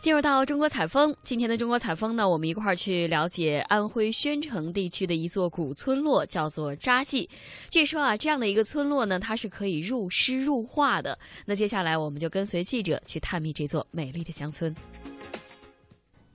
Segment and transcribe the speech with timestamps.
[0.00, 7.28] 进入到中国采风，今天的中国采风呢，我们一块儿去了解安徽宣城地区的一座古村落，叫做扎记。
[7.68, 11.18] 据说啊，这样的一个村落呢，它是可以入诗入画的。
[11.44, 14.72] 那接下来，我们就跟随记者去探秘这座美丽的乡村。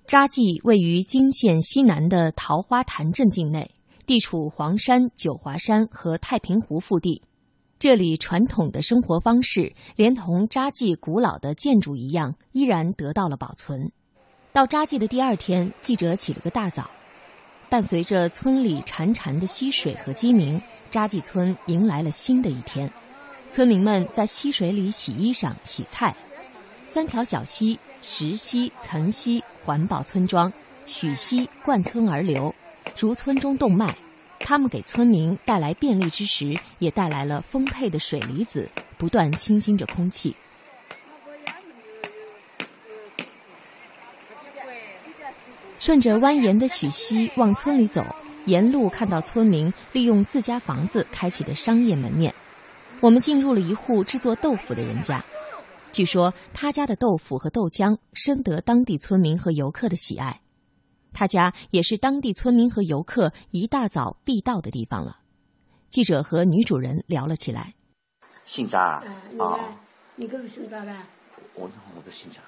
[0.05, 3.71] 扎记位于泾县西南的桃花潭镇境内，
[4.05, 7.21] 地处黄山、九华山和太平湖腹地。
[7.83, 13.91] 这里传统的生活方式，连同扎记古老的建筑一样，依然得到了保存。
[14.53, 16.89] 到扎记的第二天，记者起了个大早，
[17.69, 22.89] 伴随着村里潺潺的溪水和鸡鸣，扎记村迎来了新的一天。
[23.49, 26.15] 村民们在溪水里洗衣裳、洗菜。
[26.87, 30.49] 三条小溪——石溪、岑溪——环抱村庄，
[30.85, 32.55] 许溪贯村而流，
[32.97, 33.93] 如村中动脉。
[34.44, 40.36] 他们给村民带来便利之时，也带来了丰沛的水离子，不断清新着空气。
[45.80, 48.05] 顺着蜿蜒的许溪往村里走，
[48.46, 52.34] 沿路看到村民利用自家房子开启的商业门面。
[52.99, 55.24] 我们进入了一户制作豆腐的人家，
[55.91, 60.40] 据说他家的豆腐和豆浆深得当地村民和游客的喜爱。
[61.13, 65.19] 他家也是当地村民和游客一大早必到的地方了。
[65.89, 67.73] 记者和女主人聊了起来。
[68.44, 69.03] 姓张啊？
[69.39, 69.59] 啊，
[70.16, 70.94] 你可是姓张的？
[71.56, 72.44] 我我不姓张。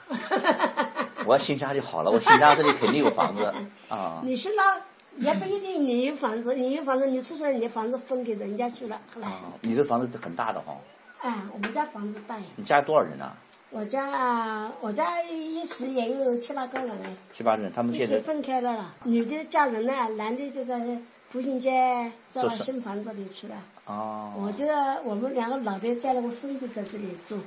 [1.27, 2.09] 我要姓张就好了。
[2.09, 3.53] 我姓张这里肯定有房子
[3.88, 4.19] 啊。
[4.23, 4.81] 你姓张
[5.17, 9.31] 也不一定，你有房子，你有房子，你出来，你的房子分给人家去了，后来。
[9.61, 10.75] 你这房子很大的哈。
[11.21, 12.45] 哎，我们家房子大呀。
[12.55, 13.31] 你家多少人呢？
[13.78, 18.95] 我家我家一时也有七八个人嘞，七八人，他们现在分开了了。
[19.04, 20.80] 女的嫁人了，男的就在
[21.30, 23.55] 步行街到新房子里去了。
[23.83, 24.32] 哦。
[24.38, 24.66] 我就
[25.04, 27.38] 我们两个老的带了个孙子在这里住，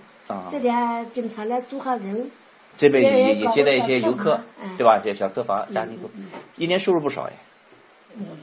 [0.50, 2.30] 这里还经常来租下人。
[2.76, 4.38] 这边也也接待一些游客，
[4.76, 5.00] 对吧？
[5.02, 6.10] 些小客房、家庭住，
[6.58, 7.32] 一年收入不少哎。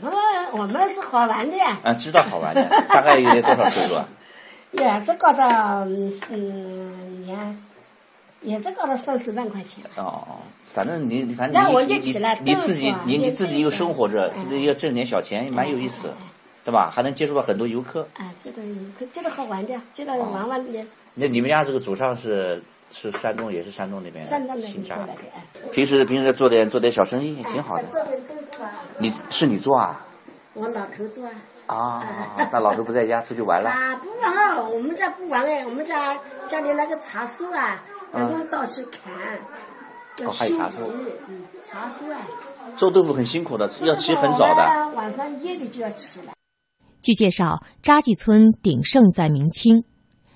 [0.01, 0.11] 我们
[0.53, 1.77] 我们是好玩的呀。
[1.83, 4.07] 啊，知道好玩的，大概有多少收入啊？
[4.73, 5.85] 也这搞到
[6.31, 7.59] 嗯年。
[8.45, 9.83] 也是搞了三四万块钱。
[9.97, 16.13] 哦，反正你反正你你你你自己你你自己又生活着，自己又挣点小钱，蛮有意思，
[16.63, 16.89] 对吧？
[16.89, 18.07] 还能接触到很多游客。
[18.17, 20.85] 啊，接到游客，接到好玩的，接到玩玩的。
[21.15, 22.61] 那你们家这个祖上是
[22.91, 25.71] 是山东，也是山东那边的，山东那边的。
[25.71, 27.83] 平时平时做点做点小生意，挺好的。
[28.99, 30.05] 你是你做啊？
[30.53, 31.31] 我老头做啊。
[31.67, 32.03] 啊，
[32.51, 33.69] 那老头不在家，出去玩了。
[33.69, 36.15] 啊，不玩，我们家不玩哎，我们家
[36.47, 37.83] 家里那个茶树啊。
[38.11, 39.13] 我们到处看，
[40.21, 40.69] 要修茶
[41.27, 42.19] 嗯，茶树啊。
[42.77, 44.91] 做豆腐很辛苦的，要起很早的。
[44.95, 46.33] 晚上夜里就要起了。
[47.01, 49.83] 据介绍，扎记村鼎盛在明清，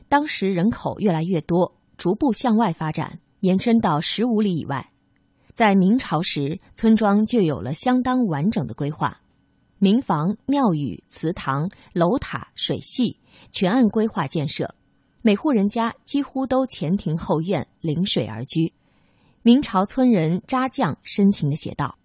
[0.10, 4.88] 当时人口越来越多，逐步向外发展，延伸到十五里以外。
[5.56, 9.18] 在明朝时，村庄就有了相当完整的规划，
[9.80, 13.18] 民房、庙宇、祠堂、楼塔、水系
[13.52, 14.76] 全按规划建设。
[15.22, 18.74] 每户人家几乎都前庭后院临水而居。
[19.42, 21.98] 明朝村人扎匠深情地写道：“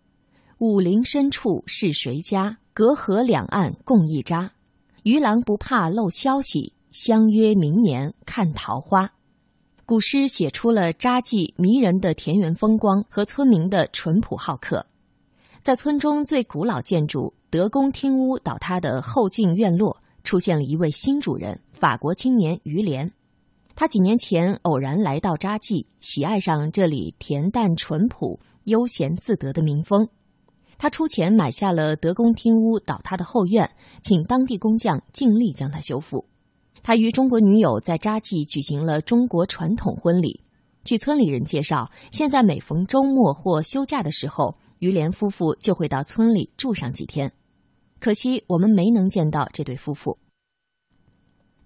[0.58, 2.58] 武陵深处是谁家？
[2.72, 4.52] 隔河两岸共一扎。
[5.02, 9.12] 渔郎不怕漏消息，相约明年看桃花。”
[9.86, 14.86] 古诗写出了扎记迷人的田园风光和村民的淳朴好客。
[15.64, 21.58] 在村中最古老建筑德公厅屋倒塌的后进院落，出现了一位新主人。
[21.72, 23.10] 法国青年于连，
[23.74, 30.06] 他几年前偶然来到扎记，喜爱上这里恬淡淳朴、悠闲自得的民风。
[30.76, 33.70] 他出钱买下了德公厅屋倒塌的后院，
[34.02, 36.26] 请当地工匠尽力将它修复。
[36.82, 40.42] 他与中国女友在扎记举行了中国传统婚礼。
[40.84, 44.54] 据村里人介绍，现在每逢周末或休假的时候，
[44.84, 47.32] 于连夫妇就会到村里住上几天。
[47.98, 50.18] 可惜我们没能见到这对夫妇。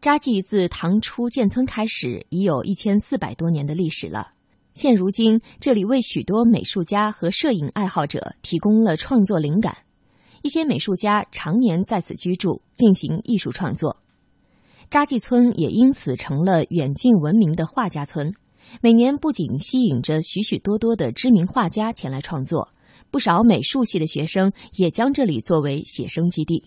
[0.01, 4.31] 扎记自唐初建村开始，已有一千四百多年的历史了。
[4.73, 9.79] 现如今，这里为许多美术家和摄影爱好者提供了创作灵感。
[10.43, 13.97] 一些美术家常年在此居住，进行艺术创作。
[14.89, 18.33] 扎记村也因此成了远近闻名的画家村。
[18.81, 22.69] 每年不仅吸引着许许多多的知名画家前来创作，
[23.11, 26.65] 不少美术系的学生也将这里作为写生基地。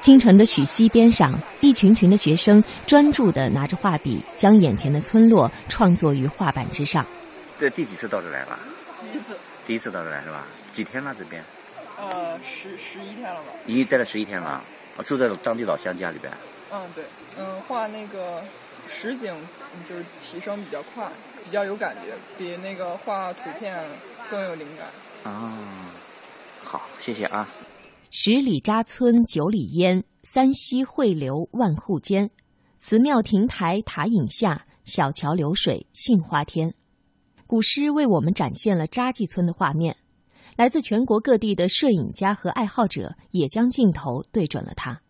[0.00, 1.32] 清晨的许溪边上，
[1.62, 7.06] 一群群的学生专注地拿着画笔，将眼前的村落创作于画板之上。
[7.58, 8.58] 这第几次到这来了？
[9.00, 9.36] 第一次。
[9.66, 10.46] 第一次到这来是吧？
[10.72, 11.42] 几天了这边？
[11.96, 13.52] 呃，十十一天了吧。
[13.66, 14.62] 已经待了十一天了，
[15.06, 16.30] 住在当地老乡家里边。
[16.70, 17.02] 嗯，对，
[17.38, 18.42] 嗯，画那个
[18.88, 19.34] 实景
[19.88, 21.10] 就是提升比较快，
[21.44, 23.84] 比较有感觉，比那个画图片
[24.30, 25.32] 更有灵感。
[25.32, 25.92] 啊，
[26.62, 27.48] 好，谢谢啊。
[28.10, 32.30] 十里扎村九里烟，三溪汇流万户间。
[32.78, 36.74] 祠庙亭台塔影下，小桥流水杏花天。
[37.46, 39.96] 古诗为我们展现了扎记村的画面。
[40.56, 45.00] 来自全国各地的摄影家和爱好者也将镜头对准了它。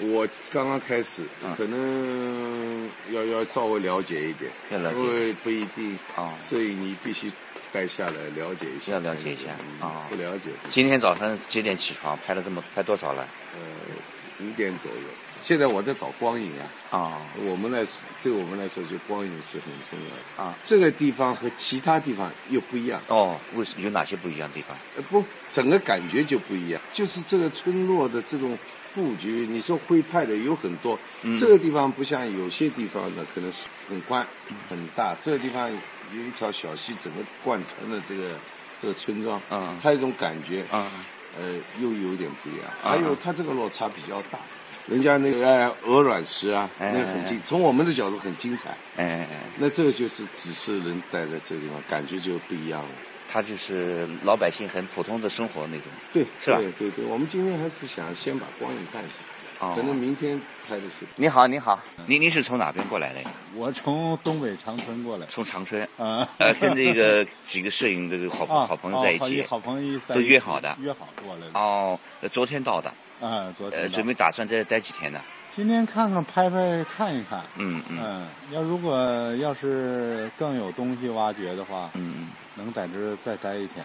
[0.00, 1.22] 我刚刚开始，
[1.56, 6.32] 可能要要稍微了解一点，因为不一定啊。
[6.42, 7.30] 所以你必须。
[7.74, 9.50] 带下来了解一下，要了解一下
[9.84, 10.48] 啊，不了解。
[10.68, 12.16] 今天早上几点起床？
[12.24, 13.26] 拍了这么拍多少了？
[13.52, 14.98] 呃，五点左右。
[15.40, 16.96] 现在我在找光影啊。
[16.96, 17.18] 啊。
[17.44, 17.84] 我们来，
[18.22, 20.54] 对我们来说，就光影是很重要的啊。
[20.62, 23.02] 这个地方和其他地方又不一样。
[23.08, 24.76] 哦，为什有哪些不一样的地方？
[24.96, 26.80] 呃，不，整个感觉就不一样。
[26.92, 28.56] 就是这个村落的这种
[28.94, 30.98] 布局，你说徽派的有很多。
[31.22, 31.36] 嗯。
[31.36, 34.26] 这个地方不像有些地方呢，可能是很宽
[34.70, 35.14] 很大。
[35.20, 35.70] 这个地方。
[36.14, 38.34] 有一条小溪，整个贯穿了这个
[38.78, 40.88] 这个村庄，嗯，它一种感觉，啊，
[41.36, 42.70] 呃，又有点不一样。
[42.80, 44.38] 还有它这个落差比较大，
[44.86, 52.88] 人家那个鹅卵石啊，那很精，从我们的角度很精彩，哎哎哎，那这个就是只是人待在这个地方，感觉就不一样了。
[53.34, 56.58] 他就是老百姓很普通的生活那种，对，是吧？
[56.58, 59.74] 对对对，我们今天还是想先把光影看一下。
[59.74, 61.04] 可能明天拍的是。
[61.16, 63.20] 你好，你好，您您是从哪边过来的？
[63.56, 65.26] 我从东北长春过来。
[65.26, 71.58] 从长春啊， 呃，跟这个几个摄影这个好好朋友在一起，好朋友都约好的，约好过来的。
[71.58, 71.98] 哦，
[72.30, 72.94] 昨天到的。
[73.20, 73.80] 啊，昨天。
[73.80, 75.20] 呃，准备打算再待几天呢？
[75.56, 77.40] 今天看看拍拍看一看。
[77.60, 78.26] 嗯嗯。
[78.52, 78.98] 要如果
[79.36, 83.84] 要是更有东西挖掘的话，嗯，能在这再待一天。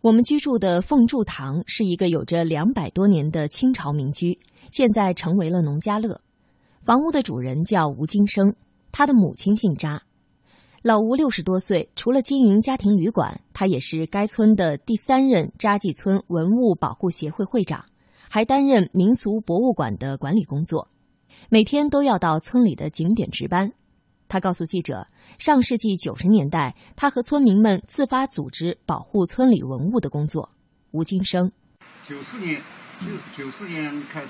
[0.00, 4.38] 我们居住的凤柱堂是一个有着两百多年的清朝民居。
[4.72, 6.18] 现在成为了农家乐，
[6.80, 8.54] 房屋的主人叫吴金生，
[8.90, 10.00] 他的母亲姓扎。
[10.80, 17.84] 老吴六十多岁，除了经营家庭旅馆，他也是该村的第三任扎记村文物保护协会会长，
[18.28, 20.88] 还担任民俗博物馆的管理工作，
[21.48, 23.72] 每天都要到村里的景点值班。
[24.28, 25.06] 他告诉记者，
[25.38, 30.50] 上世纪九十年代，他和村民们自发组织保护村里文物的工作。
[30.90, 31.50] 吴金生，
[32.08, 32.60] 九四年。
[32.98, 34.28] 九九四年开始，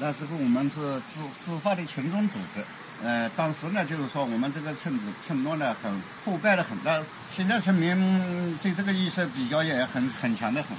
[0.00, 2.60] 那时候我们是自自发的群众组织。
[3.00, 6.76] 呃，当时呢，就是说我们这个村子村落呢很破败的很。
[6.82, 7.00] 那
[7.32, 10.76] 现在村民对这个意识比较也很很强的很。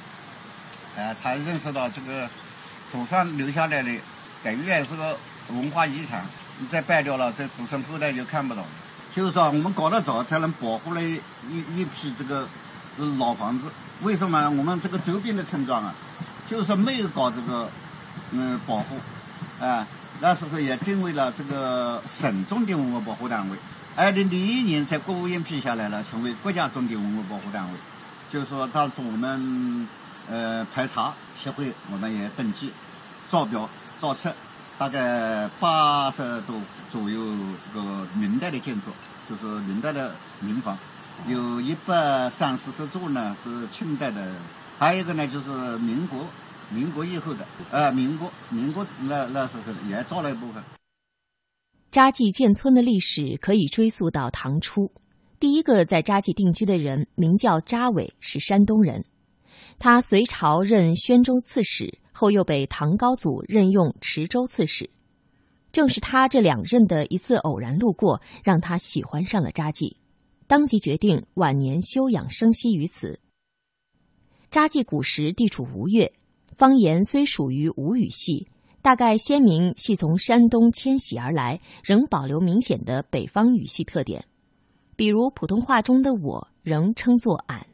[0.96, 2.30] 呃，他认识到这个
[2.92, 3.92] 祖上留下来的，
[4.44, 5.18] 等于也是个
[5.50, 6.24] 文化遗产，
[6.60, 8.64] 你再败掉了，这子孙后代就看不懂。
[9.16, 11.20] 就是说，我们搞得早，才能保护了一
[11.76, 12.48] 一批这个
[13.18, 13.66] 老房子。
[14.02, 14.50] 为什么？
[14.50, 15.94] 我们这个周边的村庄啊。
[16.46, 17.70] 就是没有搞这个，
[18.32, 18.98] 嗯，保护，
[19.64, 19.88] 啊，
[20.20, 23.58] 那时候也定为了这个省重点文物保护单位。
[23.96, 27.70] 二零零一年在国务院批下来了，成为国家重点文物保护单位。
[28.32, 29.88] 就是说当时我们
[30.30, 32.72] 呃排查协会，我们也登记
[33.28, 33.70] 造表
[34.00, 34.34] 造册，
[34.78, 36.60] 大概八十多
[36.92, 37.36] 左右
[37.74, 38.92] 这个明代的建筑，
[39.30, 40.78] 就是明代的民房，
[41.28, 44.34] 有一百三四十座呢是清代的。
[44.80, 46.26] 还有一个呢，就是民国，
[46.70, 50.62] 民国以后的，呃，民国，民国那那时候也造了一部分。
[51.92, 54.92] 扎记建村的历史可以追溯到唐初，
[55.40, 59.06] 第一个在扎记定居的人名叫扎伟，是山东人。
[59.84, 64.90] 他隋朝任宣州刺史，后又被唐高祖任用池州刺史。
[65.74, 69.98] 正是他这两任的一次偶然路过，让他喜欢上了扎记，
[70.48, 73.20] 当即决定晚年休养生息于此。
[74.50, 76.14] 扎记古时地处吴越，
[76.56, 78.48] 方言虽属于吴语系，
[78.82, 84.24] 大概先民系从山东迁徙而来，仍保留明显的北方语系特点。
[84.96, 87.68] 比如普通话中的“我”仍称作“俺”。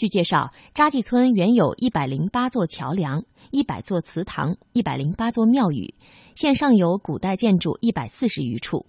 [0.00, 5.94] 据介绍，扎记村原有一百零八座桥梁、一百座祠堂、一百零八座庙宇，
[6.34, 8.86] 现尚有古代建筑一百四十余处。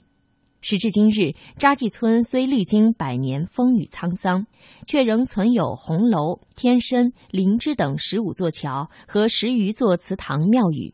[0.61, 4.47] 时至今日，扎记村虽历经百年风雨沧桑，
[4.87, 10.93] 却仍存有红楼、天深、灵芝等十五座桥和十余座祠堂庙宇。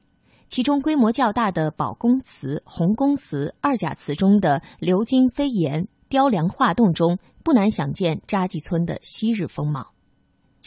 [0.49, 9.85] 其中规模较大的宝公祠、红公祠、二甲祠中的鎏金飞檐、雕梁画栋中，不难想见扎记村的昔日风貌。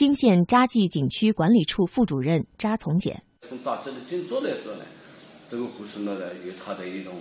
[0.01, 4.85] 泾县扎记景区管理处副主任扎从简，从杂志的建筑来说呢，
[5.47, 7.13] 这个古村落呢有它的一种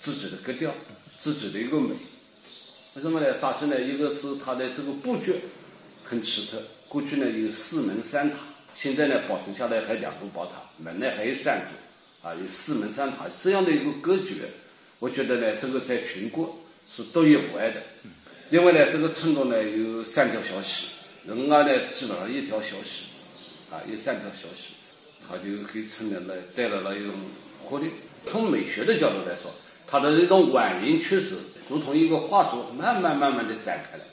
[0.00, 0.72] 自己的格调，
[1.18, 1.90] 自己的一个美。
[2.94, 3.38] 为什么呢？
[3.38, 5.34] 杂志呢，一个是它的这个布局
[6.04, 6.62] 很奇特。
[6.88, 8.38] 过去呢有四门三塔，
[8.74, 14.36] 现在呢保存下来还两座宝塔，门呢还有三座，啊，有四门三塔这样的一个格局，
[15.00, 16.58] 我觉得呢这个在全国
[16.90, 17.82] 是独一无二的。
[18.48, 20.95] 另外呢，这个村落呢有三条小溪，
[21.26, 23.06] 人家呢基本上一条小溪，
[23.68, 24.74] 啊，有三条小溪，
[25.26, 27.12] 它就给村里来带来了一种
[27.60, 27.90] 活力。
[28.24, 29.50] 从美学的角度来说，
[29.88, 31.34] 它的这种蜿蜒曲折，
[31.68, 34.04] 如同一个画作，慢慢慢慢的展开了。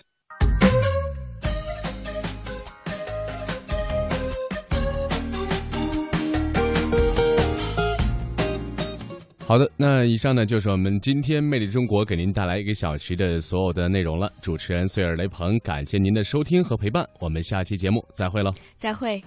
[9.46, 14.32] 好的，那以上呢就是我们今天《魅力中国》给您带来一个小时的所有的内容了。
[14.42, 18.52] 主持人穗儿雷鹏，感谢您的收听和陪伴，我们下期节目再会喽！
[18.78, 19.24] 再会。